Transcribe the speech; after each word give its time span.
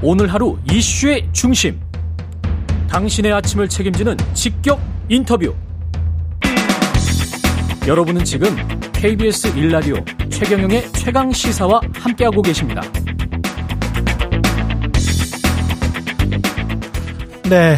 오늘 0.00 0.32
하루 0.32 0.56
이슈의 0.70 1.28
중심. 1.32 1.80
당신의 2.88 3.32
아침을 3.32 3.68
책임지는 3.68 4.16
직격 4.32 4.80
인터뷰. 5.08 5.52
여러분은 7.86 8.24
지금 8.24 8.54
KBS 8.92 9.48
일라디오 9.58 9.96
최경영의 10.30 10.92
최강 10.92 11.32
시사와 11.32 11.80
함께하고 11.94 12.42
계십니다. 12.42 12.80
네. 17.48 17.76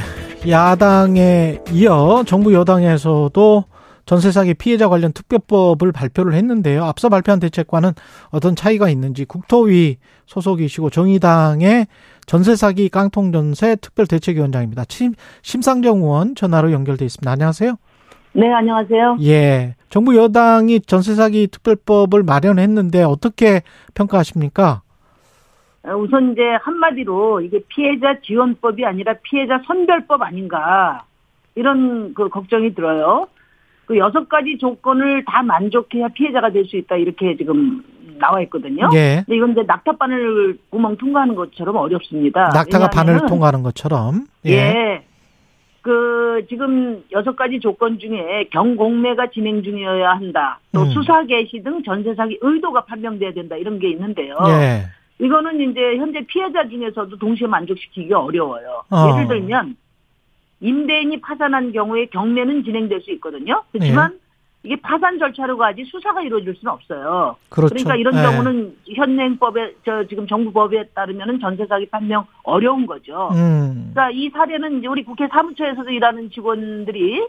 야당에 0.49 1.59
이어 1.73 2.25
정부 2.27 2.53
여당에서도 2.53 3.65
전세 4.07 4.31
사기 4.33 4.55
피해자 4.55 4.89
관련 4.89 5.13
특별법을 5.13 5.93
발표를 5.93 6.35
했는데요. 6.35 6.85
앞서 6.85 7.09
발표한 7.09 7.41
대책과는 7.41 7.93
어떤 8.31 8.57
차이가 8.57 8.89
있는지 8.89 9.25
국토위 9.25 9.99
소속이시고 10.27 10.91
정의당의 10.91 11.87
전세 12.27 12.57
사기 12.57 12.89
깡통 12.89 13.33
전세 13.33 13.77
특별 13.77 14.07
대책위원장입니다. 14.07 14.85
심, 14.89 15.15
심상정 15.43 15.99
의원 15.99 16.35
전화로 16.35 16.73
연결돼 16.73 17.05
있습니다. 17.05 17.31
안녕하세요. 17.31 17.77
네, 18.33 18.53
안녕하세요. 18.53 19.17
예. 19.23 19.75
정부 19.89 20.17
여당이 20.17 20.83
전세 20.83 21.15
사기 21.15 21.49
특별법을 21.49 22.23
마련했는데 22.23 23.03
어떻게 23.03 23.63
평가하십니까? 23.95 24.83
어, 25.83 25.95
우선 25.97 26.33
이제 26.33 26.43
한마디로 26.63 27.41
이게 27.41 27.61
피해자 27.69 28.21
지원법이 28.23 28.85
아니라 28.85 29.15
피해자 29.23 29.61
선별법 29.67 30.23
아닌가 30.23 31.05
이런 31.55 32.15
그 32.15 32.29
걱정이 32.29 32.75
들어요. 32.75 33.27
그 33.91 33.99
여섯 33.99 34.29
가지 34.29 34.57
조건을 34.57 35.25
다 35.25 35.43
만족해야 35.43 36.07
피해자가 36.15 36.51
될 36.53 36.65
수 36.65 36.77
있다 36.77 36.95
이렇게 36.95 37.37
지금 37.37 37.83
나와 38.21 38.41
있거든요. 38.43 38.89
예. 38.95 39.25
근데 39.27 39.37
이건 39.37 39.51
이제 39.51 39.63
낙타 39.67 39.97
바늘 39.99 40.57
구멍 40.71 40.97
통과하는 40.97 41.35
것처럼 41.35 41.75
어렵습니다. 41.75 42.51
낙타가 42.55 42.91
바늘 42.91 43.19
통과하는 43.27 43.65
것처럼. 43.65 44.27
예. 44.47 45.03
그 45.83 46.47
지금 46.49 47.03
여섯 47.11 47.35
가지 47.35 47.59
조건 47.59 47.99
중에 47.99 48.45
경공매가 48.53 49.31
진행 49.33 49.61
중이어야 49.65 50.11
한다. 50.11 50.61
또 50.73 50.83
음. 50.83 50.91
수사 50.91 51.25
개시 51.25 51.61
등 51.65 51.83
전세 51.83 52.15
사기 52.15 52.39
의도가 52.41 52.85
판명돼야 52.85 53.33
된다. 53.33 53.57
이런 53.57 53.81
게 53.81 53.91
있는데요. 53.91 54.37
예. 54.47 54.85
이거는 55.25 55.69
이제 55.69 55.97
현재 55.97 56.21
피해자 56.29 56.69
중에서도 56.69 57.17
동시에 57.17 57.49
만족시키기 57.49 58.13
어려워요. 58.15 58.85
어. 58.91 59.15
예를 59.17 59.27
들면 59.27 59.75
임대인이 60.61 61.21
파산한 61.21 61.73
경우에 61.73 62.07
경매는 62.07 62.65
진행될 62.65 63.01
수 63.03 63.11
있거든요. 63.13 63.63
그렇지만 63.73 64.19
이게 64.63 64.77
파산 64.77 65.19
절차로 65.19 65.57
가지 65.57 65.85
수사가 65.85 66.23
이루어질 66.23 66.55
수는 66.57 66.73
없어요. 66.73 67.37
예. 67.39 67.49
그렇죠. 67.49 67.75
그러니까 67.75 67.97
이런 67.97 68.15
예. 68.19 68.23
경우는 68.23 68.77
현행법에 68.95 69.77
저 69.87 70.07
지금 70.07 70.27
정부 70.27 70.53
법에 70.53 70.85
따르면은 70.95 71.41
전세 71.41 71.65
사기 71.67 71.87
판명 71.87 72.27
어려운 72.43 72.87
거죠. 72.87 73.31
음. 73.33 73.91
그러니까 73.95 74.11
이 74.11 74.29
사례는 74.31 74.79
이제 74.79 74.87
우리 74.87 75.03
국회 75.03 75.27
사무처에서도 75.29 75.91
일하는 75.91 76.31
직원들이 76.31 77.27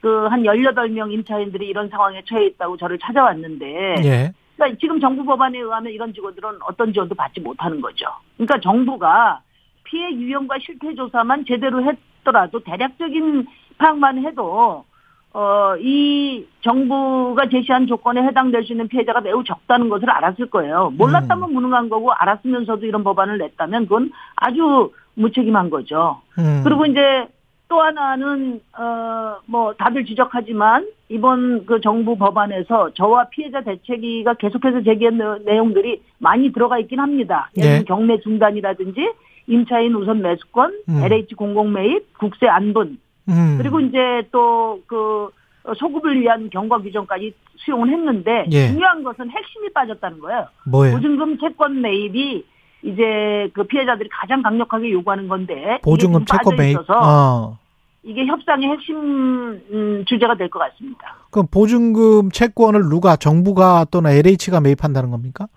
그 0.00 0.28
한 0.30 0.42
18명 0.44 1.12
임차인들이 1.12 1.66
이런 1.66 1.88
상황에 1.88 2.22
처해 2.24 2.46
있다고 2.46 2.76
저를 2.76 2.98
찾아왔는데 2.98 3.96
예. 4.04 4.32
그러니까 4.56 4.78
지금 4.80 5.00
정부 5.00 5.24
법안에 5.24 5.58
의하면 5.58 5.92
이런 5.92 6.12
직원들은 6.12 6.50
어떤 6.62 6.92
지원도 6.92 7.14
받지 7.14 7.40
못하는 7.40 7.80
거죠. 7.80 8.06
그러니까 8.36 8.60
정부가 8.60 9.40
피해 9.84 10.10
유형과 10.12 10.58
실태 10.60 10.94
조사만 10.94 11.44
제대로 11.46 11.82
했 11.82 11.96
더라도 12.32 12.60
대략적인 12.60 13.46
파악만 13.78 14.18
해도 14.24 14.84
어, 15.32 15.74
이 15.78 16.44
정부가 16.62 17.48
제시한 17.48 17.86
조건에 17.86 18.22
해당될 18.22 18.64
수 18.64 18.72
있는 18.72 18.88
피해자가 18.88 19.20
매우 19.20 19.44
적다는 19.44 19.88
것을 19.88 20.10
알았을 20.10 20.46
거예요. 20.50 20.92
몰랐다면 20.96 21.52
무능한 21.52 21.88
거고 21.88 22.12
알았으면서도 22.12 22.86
이런 22.86 23.04
법안을 23.04 23.38
냈다면 23.38 23.84
그건 23.84 24.10
아주 24.36 24.92
무책임한 25.14 25.70
거죠. 25.70 26.20
음. 26.38 26.62
그리고 26.64 26.86
이제 26.86 27.26
또 27.68 27.80
하나는 27.82 28.60
어 28.78 29.18
뭐 29.50 29.72
다들 29.74 30.04
지적하지만 30.04 30.86
이번 31.08 31.64
그 31.64 31.80
정부 31.80 32.16
법안에서 32.18 32.90
저와 32.94 33.28
피해자 33.30 33.62
대책위가 33.62 34.34
계속해서 34.34 34.82
제기한 34.82 35.16
내- 35.16 35.52
내용들이 35.52 36.02
많이 36.18 36.52
들어가 36.52 36.78
있긴 36.78 37.00
합니다. 37.00 37.48
예를 37.56 37.78
네. 37.78 37.84
경매 37.84 38.18
중단이라든지 38.20 39.12
임차인 39.48 39.94
우선 39.94 40.22
매수권, 40.22 40.72
음. 40.88 41.02
LH 41.02 41.34
공공 41.34 41.72
매입, 41.72 42.16
국세 42.18 42.46
안분 42.46 42.98
음. 43.28 43.56
그리고 43.58 43.80
이제 43.80 43.98
또그 44.30 45.30
소급을 45.76 46.20
위한 46.20 46.48
경과 46.50 46.78
규정까지 46.78 47.34
수용을 47.56 47.90
했는데 47.90 48.46
예. 48.52 48.68
중요한 48.68 49.02
것은 49.02 49.28
핵심이 49.30 49.68
빠졌다는 49.72 50.20
거예요. 50.20 50.46
뭐예요? 50.66 50.94
보증금 50.96 51.38
채권 51.38 51.80
매입이 51.82 52.44
이제 52.82 53.50
그 53.54 53.64
피해자들이 53.64 54.08
가장 54.12 54.40
강력하게 54.42 54.92
요구하는 54.92 55.26
건데 55.28 55.80
보증금 55.82 56.24
채권 56.24 56.56
매입. 56.56 56.78
어. 56.90 57.58
이게 58.04 58.24
협상의 58.26 58.68
핵심 58.70 58.96
음, 58.96 60.04
주제가 60.06 60.36
될 60.36 60.48
것 60.48 60.60
같습니다. 60.60 61.16
그럼 61.30 61.46
보증금 61.50 62.30
채권을 62.30 62.82
누가 62.88 63.16
정부가 63.16 63.84
또는 63.90 64.12
LH가 64.12 64.60
매입한다는 64.60 65.10
겁니까? 65.10 65.48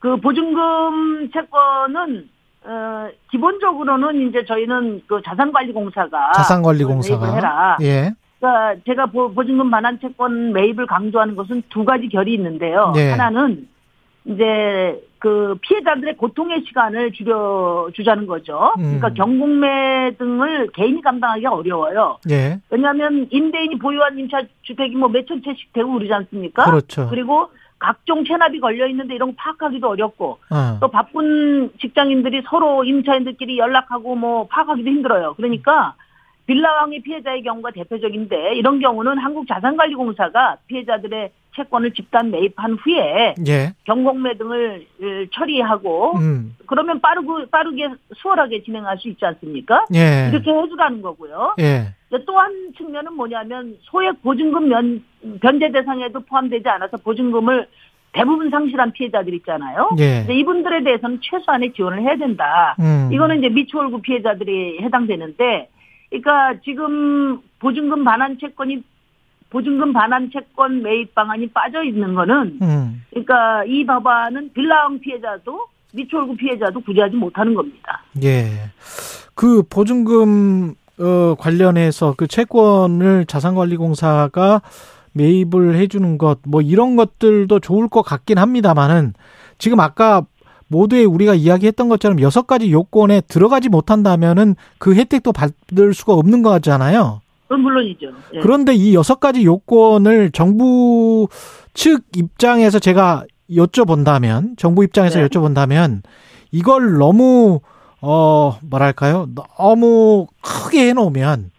그 0.00 0.16
보증금 0.16 1.30
채권은 1.32 2.28
어, 2.64 3.08
기본적으로는 3.30 4.28
이제 4.28 4.44
저희는 4.44 5.02
그 5.06 5.20
자산관리공사가 5.24 6.32
자산관리공사가. 6.32 7.20
매입을 7.20 7.36
해라. 7.36 7.76
예. 7.82 8.12
그러니까 8.38 8.82
제가 8.86 9.06
보, 9.06 9.32
보증금 9.32 9.70
반환 9.70 9.98
채권 10.00 10.52
매입을 10.52 10.86
강조하는 10.86 11.36
것은 11.36 11.62
두 11.70 11.84
가지 11.84 12.08
결이 12.08 12.34
있는데요. 12.34 12.92
네. 12.94 13.10
하나는 13.10 13.68
이제 14.24 15.00
그 15.18 15.56
피해자들의 15.62 16.16
고통의 16.16 16.64
시간을 16.66 17.12
줄여 17.12 17.90
주자는 17.94 18.26
거죠. 18.26 18.72
음. 18.78 18.98
그러니까 18.98 19.10
경공매 19.10 20.16
등을 20.18 20.68
개인이 20.72 21.00
감당하기 21.02 21.46
어려워요. 21.46 22.18
예. 22.30 22.60
왜냐하면 22.70 23.26
임대인이 23.30 23.78
보유한 23.78 24.18
임차 24.18 24.42
주택이 24.62 24.96
뭐 24.96 25.08
몇천 25.08 25.42
채씩 25.44 25.72
되고 25.72 25.92
그러지 25.92 26.12
않습니까? 26.12 26.64
그렇죠. 26.64 27.08
그리고 27.08 27.50
각종 27.82 28.24
체납이 28.24 28.60
걸려 28.60 28.86
있는데 28.86 29.14
이런 29.14 29.30
거 29.30 29.34
파악하기도 29.36 29.88
어렵고 29.88 30.38
어. 30.50 30.78
또 30.80 30.88
바쁜 30.88 31.70
직장인들이 31.80 32.42
서로 32.48 32.84
임차인들끼리 32.84 33.58
연락하고 33.58 34.14
뭐 34.14 34.46
파악하기도 34.46 34.88
힘들어요. 34.88 35.34
그러니까 35.34 35.94
빌라왕의 36.46 37.02
피해자의 37.02 37.42
경우가 37.42 37.72
대표적인데 37.72 38.54
이런 38.54 38.78
경우는 38.78 39.18
한국자산관리공사가 39.18 40.58
피해자들의 40.68 41.30
채권을 41.56 41.92
집단 41.92 42.30
매입한 42.30 42.74
후에 42.74 43.34
예. 43.46 43.74
경공매 43.84 44.36
등을 44.38 44.86
을, 45.02 45.28
처리하고 45.32 46.16
음. 46.18 46.56
그러면 46.66 47.00
빠르고 47.00 47.46
빠르게 47.50 47.88
수월하게 48.16 48.62
진행할 48.62 48.98
수 48.98 49.08
있지 49.08 49.24
않습니까? 49.24 49.86
예. 49.94 50.30
이렇게 50.32 50.50
해주라는 50.50 51.02
거고요. 51.02 51.56
예. 51.60 51.94
또 52.18 52.38
한 52.38 52.52
측면은 52.76 53.14
뭐냐면 53.14 53.76
소액 53.82 54.22
보증금 54.22 54.68
면, 54.68 55.02
변제 55.40 55.72
대상에도 55.72 56.20
포함되지 56.20 56.68
않아서 56.68 56.96
보증금을 56.98 57.66
대부분 58.12 58.50
상실한 58.50 58.92
피해자들 58.92 59.32
있잖아요. 59.34 59.90
예. 59.98 60.26
이분들에 60.30 60.82
대해서는 60.84 61.20
최소한의 61.22 61.72
지원을 61.72 62.02
해야 62.02 62.16
된다. 62.16 62.76
음. 62.78 63.08
이거는 63.10 63.38
이제 63.38 63.48
미추홀구 63.48 64.02
피해자들이 64.02 64.80
해당되는데, 64.82 65.68
그러니까 66.10 66.60
지금 66.62 67.40
보증금 67.58 68.04
반환 68.04 68.38
채권이 68.38 68.82
보증금 69.48 69.92
반환 69.92 70.30
채권 70.30 70.82
매입 70.82 71.14
방안이 71.14 71.48
빠져 71.48 71.82
있는 71.82 72.14
거는, 72.14 72.58
음. 72.60 73.04
그러니까 73.10 73.64
이 73.64 73.84
법안은 73.86 74.52
빌라왕 74.52 75.00
피해자도 75.00 75.66
미추홀구 75.94 76.36
피해자도 76.36 76.80
구제하지 76.80 77.16
못하는 77.16 77.54
겁니다. 77.54 78.02
예. 78.22 78.44
그 79.34 79.62
보증금 79.62 80.74
어 80.98 81.34
관련해서 81.38 82.14
그 82.16 82.26
채권을 82.26 83.26
자산관리공사가 83.26 84.62
매입을 85.14 85.74
해주는 85.76 86.18
것 86.18 86.38
뭐 86.46 86.60
이런 86.60 86.96
것들도 86.96 87.60
좋을 87.60 87.88
것 87.88 88.02
같긴 88.02 88.38
합니다만은 88.38 89.14
지금 89.58 89.80
아까 89.80 90.24
모두에 90.68 91.04
우리가 91.04 91.34
이야기했던 91.34 91.88
것처럼 91.88 92.20
여섯 92.20 92.46
가지 92.46 92.72
요건에 92.72 93.20
들어가지 93.28 93.68
못한다면은 93.68 94.54
그 94.78 94.94
혜택도 94.94 95.32
받을 95.32 95.92
수가 95.92 96.14
없는 96.14 96.42
거잖아요. 96.42 97.20
그건 97.42 97.60
물론이죠. 97.60 98.06
예. 98.34 98.40
그런데 98.40 98.74
이 98.74 98.94
여섯 98.94 99.20
가지 99.20 99.44
요건을 99.44 100.30
정부 100.30 101.28
측 101.74 102.04
입장에서 102.16 102.78
제가 102.78 103.24
여쭤본다면, 103.50 104.56
정부 104.56 104.82
입장에서 104.82 105.20
네. 105.20 105.28
여쭤본다면, 105.28 106.00
이걸 106.50 106.94
너무, 106.94 107.60
어, 108.04 108.58
뭐랄까요? 108.62 109.28
너무 109.56 110.26
크게 110.40 110.88
해놓으면, 110.88 111.52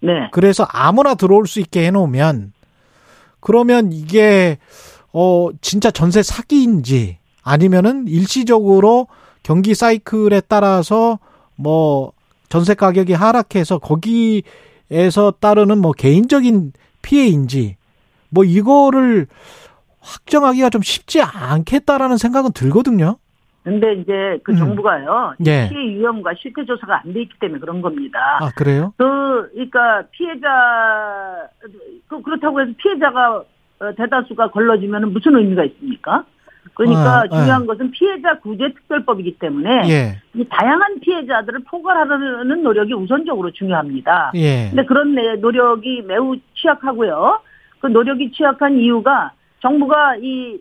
네. 0.00 0.12
그래서 0.30 0.64
아무나 0.70 1.14
들어올 1.14 1.48
수 1.48 1.58
있게 1.58 1.86
해놓으면, 1.86 2.52
그러면 3.40 3.92
이게, 3.92 4.58
어, 5.12 5.48
진짜 5.60 5.90
전세 5.90 6.22
사기인지, 6.22 7.18
아니면은 7.42 8.06
일시적으로 8.06 9.08
경기 9.42 9.74
사이클에 9.74 10.42
따라서 10.46 11.18
뭐, 11.56 12.12
전세 12.48 12.74
가격이 12.74 13.12
하락해서 13.12 13.78
거기에서 13.78 15.32
따르는 15.40 15.78
뭐 15.78 15.92
개인적인 15.92 16.72
피해인지, 17.02 17.76
뭐 18.30 18.44
이거를 18.44 19.26
확정하기가 20.00 20.70
좀 20.70 20.80
쉽지 20.80 21.20
않겠다라는 21.22 22.18
생각은 22.18 22.52
들거든요. 22.52 23.16
근데 23.68 23.92
이제 23.94 24.38
그 24.44 24.52
음. 24.52 24.56
정부가요. 24.56 25.34
예. 25.46 25.68
피해 25.68 25.92
유형과 25.92 26.32
실태 26.38 26.64
조사가 26.64 27.02
안 27.04 27.12
돼 27.12 27.22
있기 27.22 27.38
때문에 27.38 27.60
그런 27.60 27.82
겁니다. 27.82 28.38
아, 28.40 28.50
그래요? 28.56 28.94
그, 28.96 29.50
그러니까 29.52 30.04
피해자, 30.10 30.48
그, 32.08 32.22
그렇다고 32.22 32.60
해서 32.60 32.72
피해자가 32.78 33.42
어, 33.80 33.92
대다수가 33.96 34.50
걸러지면 34.50 35.12
무슨 35.12 35.36
의미가 35.36 35.64
있습니까? 35.64 36.24
그러니까 36.74 37.20
아, 37.20 37.28
중요한 37.28 37.62
아. 37.62 37.66
것은 37.66 37.90
피해자 37.90 38.38
구제 38.38 38.72
특별법이기 38.72 39.38
때문에 39.38 39.88
예. 39.90 40.18
이 40.34 40.44
다양한 40.48 41.00
피해자들을 41.00 41.60
포괄하려는 41.68 42.62
노력이 42.62 42.94
우선적으로 42.94 43.50
중요합니다. 43.50 44.32
예. 44.34 44.68
근데 44.70 44.84
그런 44.84 45.14
내 45.14 45.34
노력이 45.36 46.02
매우 46.06 46.36
취약하고요. 46.54 47.40
그 47.80 47.86
노력이 47.88 48.32
취약한 48.32 48.78
이유가 48.78 49.32
정부가 49.60 50.16
이 50.16 50.54
에, 50.54 50.58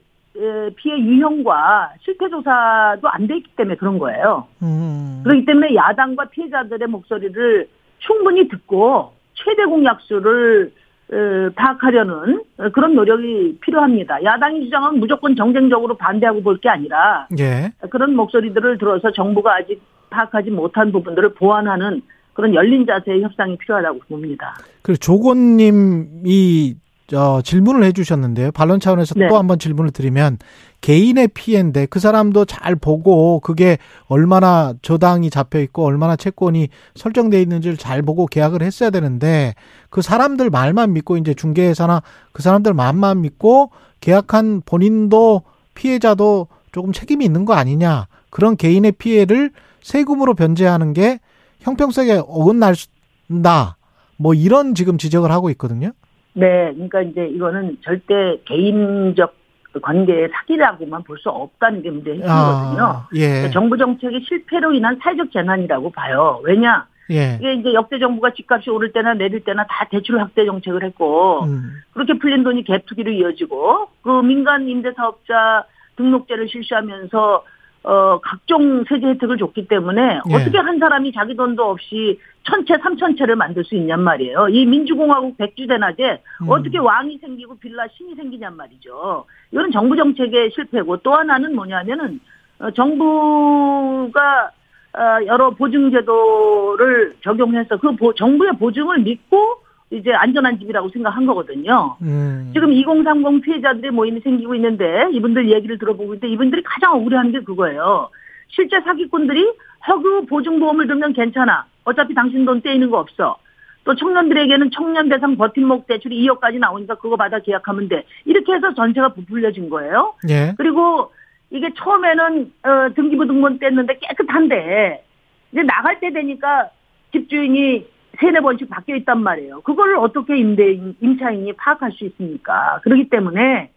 피해 0.75 0.97
유형과 0.99 1.93
실태 2.01 2.29
조사도 2.29 3.07
안 3.09 3.27
돼 3.27 3.37
있기 3.37 3.51
때문에 3.55 3.75
그런 3.75 3.97
거예요. 3.99 4.47
음. 4.61 5.21
그렇기 5.23 5.45
때문에 5.45 5.73
야당과 5.75 6.25
피해자들의 6.25 6.87
목소리를 6.87 7.67
충분히 7.99 8.47
듣고 8.47 9.13
최대 9.33 9.65
공약수를 9.65 10.71
어, 11.09 11.49
파악하려는 11.55 12.43
어, 12.57 12.69
그런 12.69 12.93
노력이 12.93 13.57
필요합니다. 13.61 14.23
야당이 14.23 14.65
주장은 14.65 14.99
무조건 14.99 15.35
정쟁적으로 15.35 15.95
반대하고 15.95 16.43
볼 16.43 16.57
게 16.59 16.67
아니라 16.69 17.27
예. 17.39 17.71
그런 17.89 18.13
목소리들을 18.15 18.77
들어서 18.77 19.11
정부가 19.11 19.55
아직 19.55 19.81
파악하지 20.09 20.51
못한 20.51 20.91
부분들을 20.91 21.33
보완하는 21.35 22.01
그런 22.33 22.53
열린 22.53 22.85
자세의 22.85 23.23
협상이 23.23 23.57
필요하다고 23.57 23.99
봅니다. 24.09 24.55
그 24.81 24.97
조건님이 24.97 26.75
어, 27.13 27.41
질문을 27.41 27.83
해주셨는데요. 27.85 28.51
반론 28.51 28.79
차원에서 28.79 29.15
네. 29.15 29.29
또 29.29 29.37
한번 29.37 29.59
질문을 29.59 29.91
드리면 29.91 30.39
개인의 30.81 31.29
피해인데 31.29 31.85
그 31.85 31.99
사람도 31.99 32.45
잘 32.45 32.75
보고 32.75 33.39
그게 33.39 33.77
얼마나 34.07 34.73
저당이 34.81 35.29
잡혀 35.29 35.59
있고 35.59 35.85
얼마나 35.85 36.15
채권이 36.15 36.67
설정돼 36.95 37.41
있는지를 37.41 37.77
잘 37.77 38.01
보고 38.01 38.25
계약을 38.25 38.61
했어야 38.61 38.89
되는데 38.89 39.55
그 39.89 40.01
사람들 40.01 40.49
말만 40.49 40.93
믿고 40.93 41.17
이제 41.17 41.33
중개회사나 41.33 42.03
그 42.33 42.43
사람들 42.43 42.73
말만 42.73 43.21
믿고 43.21 43.71
계약한 44.01 44.61
본인도 44.65 45.43
피해자도 45.75 46.47
조금 46.71 46.91
책임이 46.91 47.23
있는 47.23 47.45
거 47.45 47.53
아니냐 47.53 48.07
그런 48.29 48.57
개인의 48.57 48.93
피해를 48.93 49.51
세금으로 49.81 50.35
변제하는 50.35 50.93
게 50.93 51.19
형평성에 51.61 52.21
어긋난다 52.27 53.77
뭐 54.17 54.33
이런 54.33 54.75
지금 54.75 54.97
지적을 54.97 55.31
하고 55.31 55.49
있거든요. 55.51 55.91
네, 56.37 56.71
그러니까 56.73 57.01
이제 57.01 57.25
이거는 57.25 57.77
절대 57.81 58.37
개인적 58.45 59.35
관계의 59.81 60.29
사기라고만 60.31 61.03
볼 61.03 61.17
수 61.17 61.29
없다는 61.29 61.81
게 61.81 61.89
문제의 61.89 62.17
핵심이거든요. 62.17 62.83
아, 62.83 63.09
예. 63.15 63.49
정부 63.51 63.75
정책의 63.77 64.21
실패로 64.27 64.71
인한 64.73 64.99
사회적 65.01 65.31
재난이라고 65.31 65.91
봐요. 65.91 66.39
왜냐? 66.43 66.85
예. 67.09 67.37
이게 67.39 67.53
이제 67.55 67.73
역대 67.73 67.97
정부가 67.97 68.33
집값이 68.33 68.69
오를 68.69 68.91
때나 68.91 69.15
내릴 69.15 69.43
때나 69.43 69.65
다 69.65 69.87
대출 69.89 70.19
확대 70.19 70.45
정책을 70.45 70.83
했고 70.83 71.43
음. 71.45 71.81
그렇게 71.93 72.13
풀린 72.19 72.43
돈이 72.43 72.65
갭 72.65 72.85
투기로 72.85 73.11
이어지고 73.11 73.87
그 74.03 74.21
민간 74.21 74.67
임대 74.67 74.91
사업자 74.93 75.65
등록제를 75.95 76.49
실시하면서 76.49 77.43
어 77.89 78.19
각종 78.21 78.83
세제 78.83 79.07
혜택을 79.07 79.37
줬기 79.37 79.69
때문에 79.69 80.19
예. 80.29 80.35
어떻게 80.35 80.57
한 80.57 80.77
사람이 80.77 81.13
자기 81.13 81.37
돈도 81.37 81.63
없이 81.63 82.19
천채 82.43 82.77
삼천채를 82.79 83.37
만들 83.37 83.63
수 83.63 83.75
있냔 83.75 84.01
말이에요. 84.01 84.49
이 84.49 84.65
민주공화국 84.65 85.37
백주대낮에 85.37 86.21
음. 86.41 86.49
어떻게 86.49 86.79
왕이 86.79 87.17
생기고 87.19 87.57
빌라 87.59 87.87
신이 87.95 88.15
생기냔 88.15 88.57
말이죠. 88.57 89.23
이건 89.51 89.71
정부 89.71 89.95
정책의 89.95 90.51
실패고 90.51 90.97
또 90.97 91.13
하나는 91.13 91.55
뭐냐면은 91.55 92.19
어, 92.59 92.71
정부가 92.71 94.51
어, 94.93 95.25
여러 95.25 95.51
보증제도를 95.51 97.15
적용해서 97.23 97.77
그 97.77 97.95
보- 97.95 98.13
정부의 98.13 98.51
보증을 98.59 98.99
믿고 98.99 99.61
이제 99.89 100.11
안전한 100.13 100.59
집이라고 100.59 100.89
생각한 100.89 101.25
거거든요. 101.25 101.95
음. 102.01 102.51
지금 102.53 102.73
2030 102.73 103.41
피해자들의 103.41 103.91
모임이 103.91 104.19
생기고 104.19 104.53
있는데 104.55 105.07
이분들 105.13 105.49
얘기를 105.49 105.77
들어보고 105.77 106.15
있는데 106.15 106.27
이분들이 106.27 106.61
가장 106.63 106.95
억울해하는 106.95 107.31
게 107.31 107.39
그거예요. 107.41 108.09
실제 108.49 108.81
사기꾼들이 108.81 109.53
허그 109.87 110.25
보증보험을 110.25 110.87
들면 110.87 111.13
괜찮아. 111.13 111.65
어차피 111.85 112.13
당신 112.13 112.43
돈 112.45 112.61
떼이는 112.61 112.89
거 112.89 112.99
없어. 112.99 113.37
또 113.85 113.95
청년들에게는 113.95 114.71
청년 114.71 115.07
대상 115.07 115.37
버팀목 115.37 115.87
대출이 115.87 116.27
2억까지 116.27 116.59
나오니까 116.59 116.95
그거 116.95 117.15
받아 117.15 117.39
계약하면 117.39 117.87
돼. 117.87 118.03
이렇게 118.25 118.53
해서 118.53 118.73
전체가 118.73 119.13
부풀려진 119.13 119.69
거예요. 119.69 120.15
예. 120.29 120.53
그리고 120.57 121.13
이게 121.49 121.69
처음에는 121.73 122.51
어, 122.63 122.93
등기부등본 122.93 123.59
뗐는데 123.59 123.99
깨끗한데 124.01 125.05
이제 125.53 125.63
나갈 125.63 126.01
때 126.01 126.11
되니까 126.11 126.69
집주인이 127.13 127.87
세네 128.19 128.39
번씩 128.39 128.69
바뀌어 128.69 128.95
있단 128.97 129.21
말이에요. 129.21 129.61
그걸 129.61 129.95
어떻게 129.97 130.37
임대인, 130.37 130.95
임차인이 130.99 131.53
파악할 131.53 131.91
수 131.91 132.05
있습니까? 132.05 132.79
그렇기 132.83 133.09
때문에 133.09 133.71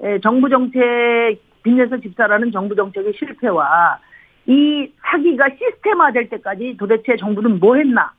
에, 0.00 0.20
정부 0.20 0.48
정책 0.48 1.40
빚내서 1.62 1.98
집사라는 2.00 2.52
정부 2.52 2.74
정책의 2.74 3.14
실패와 3.18 3.98
이 4.46 4.90
사기가 5.02 5.48
시스템화될 5.50 6.28
때까지 6.30 6.76
도대체 6.78 7.16
정부는 7.16 7.58
뭐 7.60 7.76
했나? 7.76 8.12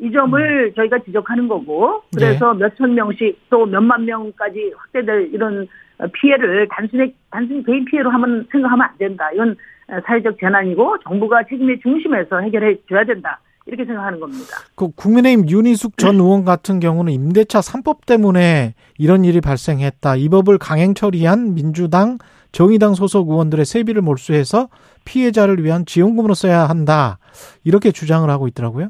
이 0.00 0.12
점을 0.12 0.72
저희가 0.76 1.00
지적하는 1.00 1.48
거고 1.48 2.02
그래서 2.14 2.54
몇천 2.54 2.94
명씩 2.94 3.46
또 3.50 3.66
몇만 3.66 4.04
명까지 4.04 4.72
확대될 4.76 5.30
이런 5.32 5.66
어, 5.98 6.06
피해를 6.12 6.68
단순히 6.70 7.12
단순히 7.30 7.64
개인 7.64 7.84
피해로 7.84 8.08
하면 8.10 8.46
생각하면 8.52 8.86
안 8.86 8.96
된다. 8.96 9.28
이건 9.32 9.56
어, 9.88 10.00
사회적 10.06 10.38
재난이고 10.38 10.98
정부가 11.00 11.42
책임의 11.44 11.80
중심에서 11.80 12.38
해결해 12.40 12.76
줘야 12.88 13.02
된다. 13.04 13.40
이렇게 13.68 13.84
생각하는 13.84 14.18
겁니다. 14.18 14.46
그 14.74 14.88
국민의힘 14.90 15.48
윤희숙 15.48 15.98
전 15.98 16.16
의원 16.16 16.44
같은 16.44 16.80
경우는 16.80 17.12
임대차 17.12 17.60
3법 17.60 18.06
때문에 18.06 18.74
이런 18.96 19.24
일이 19.24 19.40
발생했다. 19.42 20.16
이 20.16 20.28
법을 20.30 20.56
강행 20.56 20.94
처리한 20.94 21.54
민주당, 21.54 22.16
정의당 22.50 22.94
소속 22.94 23.28
의원들의 23.28 23.66
세비를 23.66 24.00
몰수해서 24.00 24.70
피해자를 25.04 25.62
위한 25.62 25.84
지원금으로 25.84 26.32
써야 26.32 26.66
한다. 26.66 27.18
이렇게 27.62 27.92
주장을 27.92 28.28
하고 28.28 28.48
있더라고요. 28.48 28.88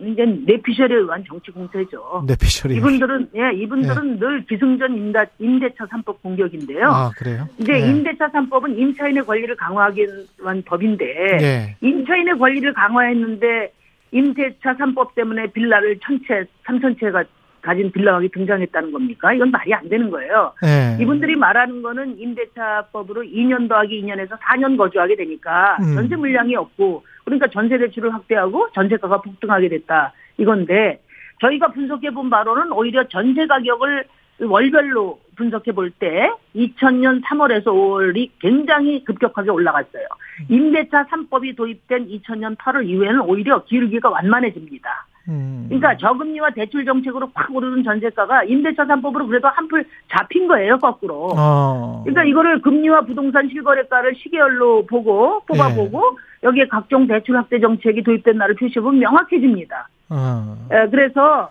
이제 0.00 0.24
뇌피셜에 0.24 0.94
의한 0.94 1.24
정치 1.26 1.50
공세죠. 1.50 2.24
네, 2.26 2.36
피셜이. 2.36 2.76
이분들은 2.76 3.30
예 3.34 3.56
이분들은 3.56 4.18
늘 4.20 4.44
기승전 4.46 4.96
임대 4.96 5.18
임대차 5.40 5.86
3법 5.86 6.22
공격인데요. 6.22 6.86
아, 6.86 7.10
그래요? 7.16 7.48
이제 7.58 7.72
네. 7.72 7.90
임대차 7.90 8.28
3법은 8.28 8.78
임차인의 8.78 9.24
권리를 9.24 9.56
강화하기 9.56 10.06
위한 10.40 10.62
법인데 10.64 11.04
예. 11.40 11.76
임차인의 11.80 12.38
권리를 12.38 12.72
강화했는데 12.74 13.72
임대차 14.12 14.74
3법 14.74 15.14
때문에 15.14 15.48
빌라를 15.48 15.98
천채, 16.00 16.44
삼천채가 16.64 17.24
가진 17.60 17.90
빌라왕이 17.90 18.28
등장했다는 18.30 18.92
겁니까? 18.92 19.32
이건 19.32 19.50
말이 19.50 19.74
안 19.74 19.88
되는 19.88 20.10
거예요. 20.10 20.52
예. 20.64 21.02
이분들이 21.02 21.36
말하는 21.36 21.82
거는 21.82 22.18
임대차법으로 22.18 23.22
2년 23.22 23.68
더하기 23.68 24.02
2년에서 24.02 24.38
4년 24.38 24.76
거주하게 24.76 25.16
되니까 25.16 25.76
음. 25.80 25.94
전세 25.94 26.16
물량이 26.16 26.54
없고 26.56 27.04
그러니까 27.24 27.48
전세 27.48 27.76
대출을 27.76 28.14
확대하고 28.14 28.68
전세가가 28.72 29.20
폭등하게 29.22 29.68
됐다 29.68 30.12
이건데 30.38 31.00
저희가 31.40 31.72
분석해 31.72 32.10
본 32.10 32.30
바로는 32.30 32.72
오히려 32.72 33.06
전세 33.08 33.46
가격을 33.46 34.04
월별로 34.40 35.18
분석해 35.38 35.72
볼 35.72 35.90
때 35.98 36.30
2000년 36.54 37.22
3월에서 37.24 37.66
5월이 37.66 38.30
굉장히 38.40 39.02
급격하게 39.04 39.50
올라갔어요. 39.50 40.04
임대차 40.48 41.06
3법이 41.06 41.56
도입된 41.56 42.08
2000년 42.08 42.56
8월 42.58 42.86
이후에는 42.86 43.20
오히려 43.22 43.64
기울기가 43.64 44.10
완만해집니다. 44.10 45.06
음. 45.28 45.66
그러니까 45.68 45.96
저금리와 45.98 46.50
대출 46.50 46.84
정책으로 46.84 47.30
확 47.34 47.54
오르는 47.54 47.84
전세가가 47.84 48.44
임대차 48.44 48.84
3법으로 48.86 49.28
그래도 49.28 49.48
한풀 49.48 49.84
잡힌 50.10 50.48
거예요, 50.48 50.78
거꾸로. 50.78 51.30
어. 51.36 52.02
그러니까 52.04 52.24
이거를 52.24 52.62
금리와 52.62 53.02
부동산 53.02 53.48
실거래가를 53.48 54.14
시계열로 54.16 54.86
보고 54.86 55.40
뽑아보고 55.46 56.18
여기에 56.44 56.68
각종 56.68 57.06
대출 57.06 57.36
확대 57.36 57.60
정책이 57.60 58.02
도입된 58.02 58.38
날을 58.38 58.54
표시해보면 58.56 59.00
명확해집니다. 59.00 59.88
어. 60.10 60.66
에, 60.72 60.88
그래서 60.88 61.50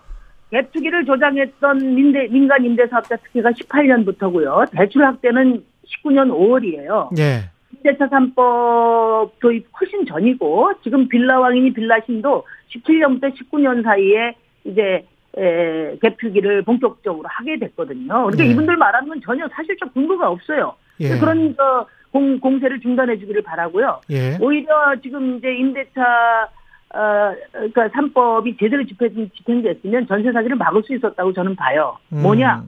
갭 0.52 0.72
투기를 0.72 1.06
조장했던 1.06 1.96
민대, 1.96 2.28
민간 2.28 2.64
임대사업자 2.64 3.18
특혜가 3.18 3.52
18년부터고요. 3.52 4.72
대출 4.72 5.06
확대는 5.06 5.64
19년 5.86 6.30
5월이에요. 6.30 7.18
예. 7.20 7.50
임대차 7.76 8.08
3법 8.08 9.32
도입 9.40 9.68
훨씬 9.80 10.06
전이고 10.06 10.74
지금 10.84 11.08
빌라왕이니 11.08 11.74
빌라신도 11.74 12.46
17년부터 12.74 13.34
19년 13.36 13.84
사이에 13.84 14.36
이제 14.64 15.06
에, 15.38 15.98
갭 15.98 16.18
투기를 16.18 16.64
본격적으로 16.64 17.28
하게 17.30 17.60
됐거든요. 17.60 18.08
그러니까 18.08 18.44
네. 18.44 18.50
이분들 18.50 18.78
말하는 18.78 19.10
건 19.10 19.22
전혀 19.22 19.48
사실적 19.50 19.94
근거가 19.94 20.30
없어요. 20.30 20.76
예. 21.00 21.10
그런 21.20 21.54
저 21.56 21.86
공, 22.12 22.40
공세를 22.40 22.80
중단해 22.80 23.20
주기를 23.20 23.44
바라고요. 23.44 24.02
예. 24.10 24.38
오히려 24.42 24.96
지금 25.02 25.38
이제 25.38 25.54
임대차 25.54 26.50
어, 26.94 27.34
그러니까 27.52 27.90
3법이 27.90 28.60
제대로 28.60 28.86
집행, 28.86 29.30
집행됐으면 29.36 30.08
전세 30.08 30.32
사기를 30.32 30.56
막을 30.56 30.84
수 30.84 30.96
있었다고 30.96 31.34
저는 31.34 31.56
봐요. 31.56 31.98
음. 32.14 32.22
뭐냐? 32.22 32.64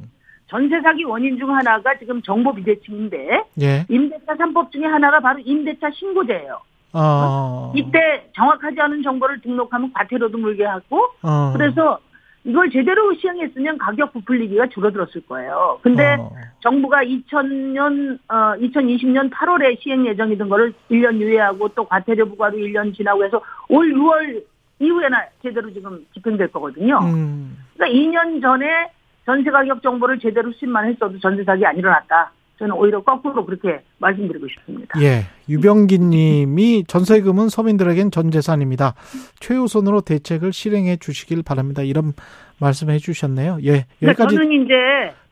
전세 0.48 0.82
사기 0.82 1.04
원인 1.04 1.38
중 1.38 1.56
하나가 1.56 1.98
지금 1.98 2.22
정보 2.22 2.54
비대칭인데 2.54 3.44
예. 3.62 3.86
임대차 3.88 4.34
3법 4.34 4.72
중에 4.72 4.86
하나가 4.86 5.20
바로 5.20 5.40
임대차 5.40 5.92
신고제예요. 5.92 6.60
어. 6.94 7.72
이때 7.76 8.30
정확하지 8.36 8.82
않은 8.82 9.04
정보를 9.04 9.42
등록하면 9.42 9.94
과태료도 9.94 10.38
물게 10.38 10.66
하고 10.66 11.06
어. 11.22 11.54
그래서 11.54 12.00
이걸 12.46 12.70
제대로 12.72 13.14
시행했으면 13.16 13.78
가격 13.78 14.14
부풀리기가 14.14 14.68
줄어들었을 14.70 15.26
거예요. 15.28 15.80
근데 15.82 16.16
어. 16.20 16.32
정부가 16.62 17.04
2000년 17.04 18.18
어 18.30 18.56
2020년 18.58 19.30
8월에 19.30 19.80
시행 19.82 20.06
예정이던 20.06 20.48
거를 20.50 20.74
1년 20.90 21.20
유예하고 21.20 21.70
또 21.70 21.86
과태료 21.86 22.30
부과로 22.30 22.58
1년 22.58 22.96
지나고 22.96 23.26
해서 23.26 23.42
올 23.68 23.92
6월 23.94 24.44
이후에나 24.80 25.26
제대로 25.44 25.72
지금 25.74 26.06
집행될 26.14 26.52
거거든요. 26.52 27.00
음. 27.00 27.58
그러니까 27.76 28.00
2년 28.00 28.42
전에 28.42 28.92
전세 29.26 29.52
가격 29.52 29.82
정보를 29.84 30.20
제대로 30.20 30.52
수집만 30.54 30.88
했어도 30.88 31.20
전세 31.20 31.44
사기 31.44 31.66
안 31.66 31.78
일어났다. 31.78 32.32
저는 32.60 32.76
오히려 32.76 33.02
거꾸로 33.02 33.46
그렇게 33.46 33.80
말씀드리고 34.00 34.46
싶습니다. 34.50 35.02
예. 35.02 35.24
유병기 35.48 35.98
님이 36.00 36.84
전세금은 36.88 37.50
서민들에겐 37.50 38.12
전 38.12 38.32
재산입니다. 38.32 38.96
최우선으로 39.40 40.02
대책을 40.02 40.52
실행해 40.54 40.98
주시길 40.98 41.42
바랍니다. 41.44 41.82
이런 41.82 42.14
말씀 42.60 42.90
해 42.90 42.98
주셨네요. 42.98 43.60
예. 43.64 43.86
그러니까 44.00 44.24
여기까지 44.26 44.36
저는 44.36 44.52
이제 44.66 44.74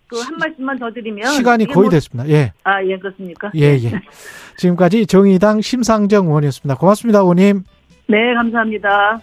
그 0.09 0.17
한 0.21 0.37
말씀만 0.39 0.79
더 0.79 0.89
드리면 0.89 1.25
시간이 1.31 1.65
거의 1.65 1.83
뭐- 1.83 1.89
됐습니다. 1.89 2.29
예. 2.29 2.53
아, 2.63 2.81
예, 2.81 2.97
그렇습니까? 2.97 3.51
예, 3.55 3.73
예. 3.75 3.91
지금까지 4.55 5.05
정의당 5.05 5.59
심상정 5.59 6.27
의원이었습니다. 6.27 6.75
고맙습니다, 6.79 7.19
의원님. 7.19 7.63
네, 8.07 8.33
감사합니다. 8.35 9.19